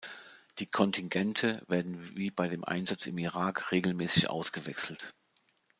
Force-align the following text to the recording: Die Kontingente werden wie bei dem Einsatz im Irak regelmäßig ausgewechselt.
Die 0.57 0.65
Kontingente 0.65 1.57
werden 1.67 2.15
wie 2.17 2.31
bei 2.31 2.47
dem 2.47 2.63
Einsatz 2.63 3.05
im 3.05 3.19
Irak 3.19 3.71
regelmäßig 3.71 4.31
ausgewechselt. 4.31 5.13